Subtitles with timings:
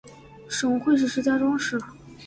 [0.49, 1.79] 省会是石家庄市。